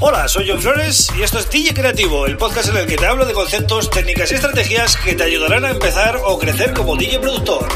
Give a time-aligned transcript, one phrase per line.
[0.00, 3.06] Hola, soy John Flores y esto es DJ Creativo, el podcast en el que te
[3.06, 7.20] hablo de conceptos, técnicas y estrategias que te ayudarán a empezar o crecer como DJ
[7.20, 7.68] productor.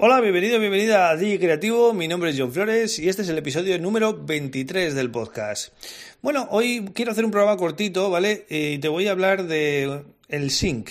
[0.00, 1.92] Hola, bienvenido, bienvenida a DJ Creativo.
[1.92, 5.74] Mi nombre es John Flores y este es el episodio número 23 del podcast.
[6.22, 8.46] Bueno, hoy quiero hacer un programa cortito, ¿vale?
[8.48, 10.90] Y te voy a hablar de el sync.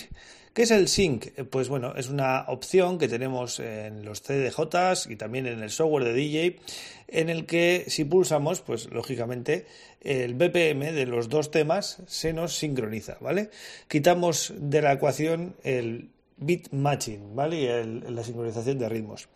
[0.54, 1.26] ¿Qué es el sync?
[1.36, 5.70] Eh, pues bueno, es una opción que tenemos en los CDJs y también en el
[5.70, 6.60] software de DJ,
[7.08, 9.66] en el que si pulsamos, pues lógicamente
[10.00, 13.50] el BPM de los dos temas se nos sincroniza, ¿vale?
[13.88, 17.60] Quitamos de la ecuación el beat matching, ¿vale?
[17.62, 19.28] Y la sincronización de ritmos.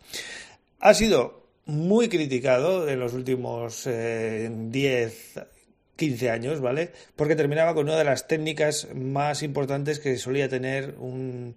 [0.79, 5.43] Ha sido muy criticado en los últimos 10 eh,
[5.99, 6.91] 15 años, ¿vale?
[7.17, 11.55] Porque terminaba con una de las técnicas más importantes que solía tener un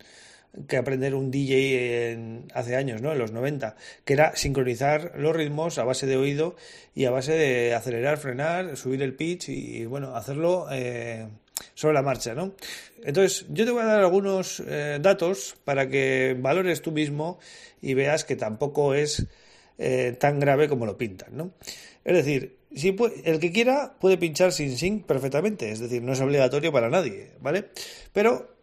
[0.69, 3.13] que aprender un DJ hace años, ¿no?
[3.13, 6.57] En los 90, que era sincronizar los ritmos a base de oído
[6.95, 11.27] y a base de acelerar, frenar, subir el pitch y, bueno, hacerlo eh,
[11.73, 12.53] sobre la marcha, ¿no?
[13.03, 17.39] Entonces, yo te voy a dar algunos eh, datos para que valores tú mismo
[17.81, 19.27] y veas que tampoco es
[19.79, 21.53] eh, tan grave como lo pintan, ¿no?
[22.05, 26.21] Es decir, si el que quiera puede pinchar sin sync perfectamente, es decir, no es
[26.21, 27.69] obligatorio para nadie, ¿vale?
[28.13, 28.57] Pero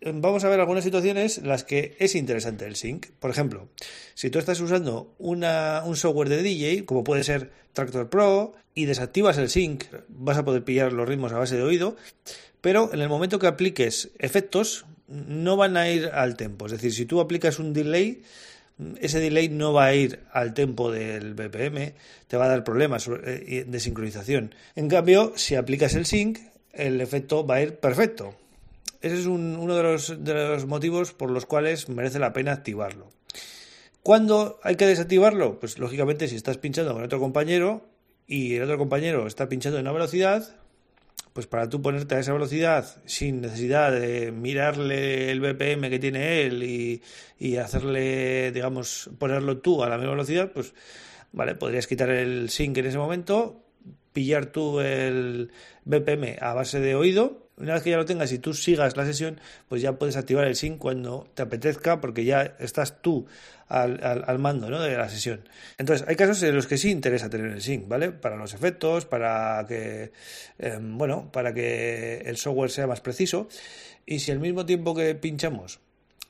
[0.00, 3.06] eh, vamos a ver algunas situaciones en las que es interesante el sync.
[3.18, 3.68] Por ejemplo,
[4.14, 9.38] si tú estás usando un software de DJ, como puede ser Tractor Pro, y desactivas
[9.38, 11.96] el sync, vas a poder pillar los ritmos a base de oído,
[12.60, 16.66] pero en el momento que apliques efectos, no van a ir al tempo.
[16.66, 18.22] Es decir, si tú aplicas un delay,
[19.00, 21.94] ese delay no va a ir al tempo del BPM,
[22.26, 24.54] te va a dar problemas eh, de sincronización.
[24.74, 26.38] En cambio, si aplicas el sync,
[26.72, 28.34] el efecto va a ir perfecto.
[29.00, 33.10] Ese es uno de los, de los motivos por los cuales merece la pena activarlo.
[34.02, 35.60] ¿Cuándo hay que desactivarlo?
[35.60, 37.86] Pues lógicamente si estás pinchando con otro compañero
[38.26, 40.56] y el otro compañero está pinchando en una velocidad,
[41.34, 46.42] pues para tú ponerte a esa velocidad sin necesidad de mirarle el BPM que tiene
[46.42, 47.02] él y,
[47.38, 50.72] y hacerle, digamos, ponerlo tú a la misma velocidad, pues
[51.32, 53.64] vale, podrías quitar el sync en ese momento,
[54.12, 55.50] pillar tú el
[55.84, 59.04] BPM a base de oído una vez que ya lo tengas y tú sigas la
[59.04, 63.26] sesión, pues ya puedes activar el sync cuando te apetezca porque ya estás tú
[63.68, 64.80] al, al, mando ¿no?
[64.80, 65.48] de la sesión.
[65.78, 68.10] Entonces, hay casos en los que sí interesa tener el sync, ¿vale?
[68.10, 70.12] Para los efectos, para que,
[70.58, 73.48] em, bueno, para que el software sea más preciso.
[74.04, 75.80] Y si al mismo tiempo que pinchamos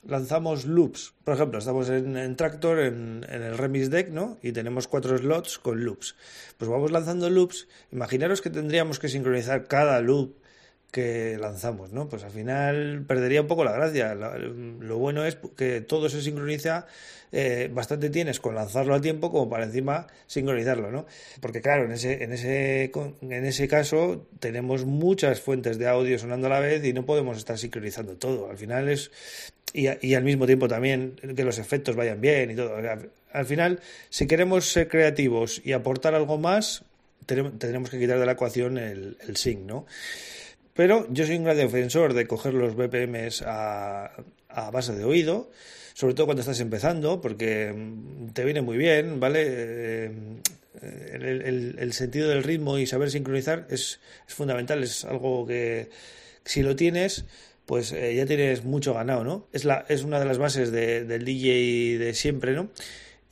[0.07, 1.13] lanzamos loops.
[1.23, 4.37] Por ejemplo, estamos en, Tractor, en, el Remix Deck, ¿no?
[4.41, 6.15] Y tenemos cuatro slots con loops.
[6.57, 7.67] Pues vamos lanzando loops.
[7.91, 10.35] Imaginaros que tendríamos que sincronizar cada loop
[10.95, 12.07] que lanzamos, ¿no?
[12.07, 14.15] Pues al final perdería un poco la gracia.
[14.15, 16.87] Lo, bueno es que todo se sincroniza,
[17.33, 21.05] eh, bastante tienes con lanzarlo a tiempo como para encima sincronizarlo, ¿no?
[21.41, 26.47] Porque claro, en ese, en ese, en ese caso tenemos muchas fuentes de audio sonando
[26.47, 28.49] a la vez y no podemos estar sincronizando todo.
[28.49, 29.11] Al final es...
[29.73, 32.77] Y, y al mismo tiempo también que los efectos vayan bien y todo.
[33.33, 36.85] Al final, si queremos ser creativos y aportar algo más,
[37.25, 39.85] tendremos que quitar de la ecuación el, el sync, ¿no?
[40.75, 44.11] Pero yo soy un gran defensor de coger los BPMs a,
[44.49, 45.49] a base de oído,
[45.93, 49.43] sobre todo cuando estás empezando, porque mm, te viene muy bien, ¿vale?
[49.47, 50.11] Eh,
[51.79, 55.89] el, sentido del ritmo y saber sincronizar es, es, fundamental, es algo que
[56.43, 57.25] si lo tienes,
[57.65, 59.47] pues eh, ya tienes mucho ganado, ¿no?
[59.53, 62.69] Es, la, es una de las bases de, del DJ de siempre, ¿no?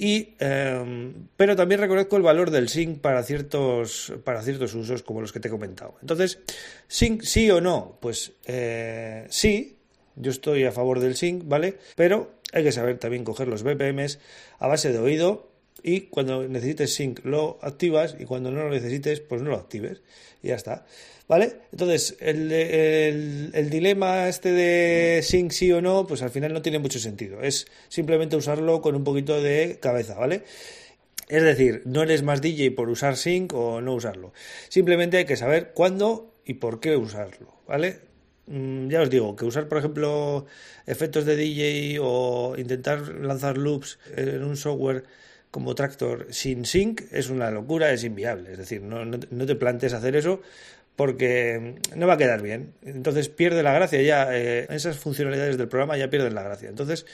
[0.05, 5.31] Em, pero también reconozco el valor del sync para ciertos, para ciertos usos como los
[5.31, 5.95] que te he comentado.
[6.01, 6.39] Entonces,
[6.87, 9.77] sync sí o no, pues eh, sí,
[10.15, 11.77] yo estoy a favor del sync, ¿vale?
[11.95, 14.19] Pero hay que saber también coger los BPMs
[14.59, 19.19] a base de oído y cuando necesites sync lo activas y cuando no lo necesites
[19.19, 20.01] pues no lo actives
[20.41, 20.85] y ya está.
[21.25, 21.53] ¿Vale?
[21.71, 26.79] Entonces, el, el, dilema este de sync sí o no, pues al final no tiene
[26.79, 27.41] mucho sentido.
[27.41, 30.43] Es simplemente usarlo con un poquito de cabeza, ¿vale?
[31.29, 34.33] Es decir, no eres más DJ por usar sync o no usarlo.
[34.67, 38.01] Simplemente hay que saber cuándo y por qué usarlo, ¿vale?
[38.47, 40.45] Mm, ya os digo, que usar, por ejemplo,
[40.85, 45.05] efectos de DJ o intentar lanzar loops en un software
[45.53, 48.53] como Tractor sin sync es una locura, es inviable.
[48.53, 50.41] Es decir, no, no, te plantes hacer eso
[50.95, 52.73] porque no va a quedar bien.
[52.81, 56.69] Entonces pierde la gracia ya, eh, esas funcionalidades del programa ya pierden la gracia.
[56.69, 57.05] Entonces,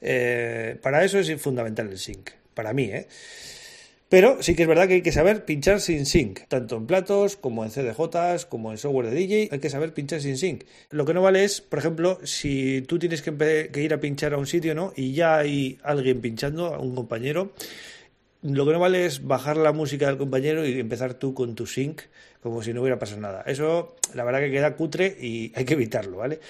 [0.00, 2.86] eh, para eso es fundamental el sync, para mí.
[2.86, 3.06] ¿eh?
[4.08, 7.36] Pero sí que es verdad que hay que saber pinchar sin sync, tanto en platos
[7.36, 10.64] como en CDJs, como en software de DJ, hay que saber pinchar sin sync.
[10.90, 14.38] Lo que no vale es, por ejemplo, si tú tienes que, ir a pinchar a
[14.38, 14.92] un sitio, ¿no?
[14.94, 17.52] Y ya hay alguien pinchando, un compañero,
[18.42, 21.66] lo que no vale es bajar la música del compañero y empezar tú con tu
[21.66, 22.02] sync
[22.42, 23.42] como si no hubiera pasado nada.
[23.46, 26.40] Eso, la verdad que queda cutre y hay que evitarlo, ¿vale?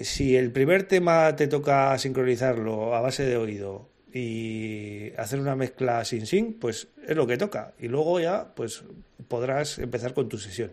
[0.00, 6.04] Si el primer tema te toca sincronizarlo a base de oído y hacer una mezcla
[6.04, 7.74] sin sync, pues es lo que toca.
[7.80, 8.84] Y luego ya, pues
[9.26, 10.70] podrás empezar con tu sesión.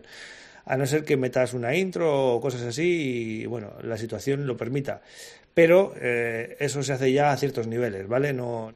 [0.64, 4.56] A no ser que metas una intro o cosas así y, bueno, la situación lo
[4.56, 5.02] permita.
[5.54, 8.32] Pero eh, eso se hace ya a ciertos niveles, ¿vale?
[8.32, 8.72] No,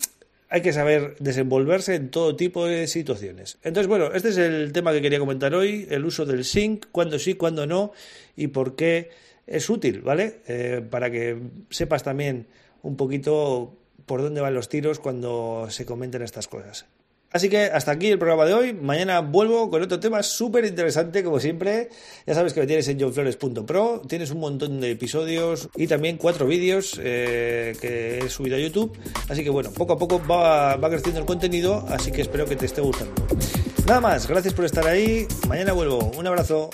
[0.49, 3.59] hay que saber desenvolverse en todo tipo de situaciones.
[3.63, 7.21] Entonces, bueno, este es el tema que quería comentar hoy, el uso del sync, cuándo
[7.21, 7.93] sí, cuándo no
[8.35, 9.11] y por qué
[9.47, 10.41] es útil, ¿vale?
[10.49, 11.39] Eh, para que
[11.71, 12.49] sepas también
[12.83, 16.87] un poquito por dónde van los tiros cuando se comenten estas cosas.
[17.33, 18.73] Así que hasta aquí el programa de hoy.
[18.73, 21.91] Mañana vuelvo con otro tema súper interesante, como siempre.
[22.27, 24.03] Ya sabes que me tienes en johnflores.pro.
[24.09, 28.97] Tienes un montón de episodios y también cuatro vídeos eh, que he subido a YouTube.
[29.29, 32.57] Así que bueno, poco a poco va, va creciendo el contenido, así que espero que
[32.57, 33.15] te esté gustando.
[33.87, 35.27] Nada más, gracias por estar ahí.
[35.47, 36.11] Mañana vuelvo.
[36.17, 36.71] Un abrazo.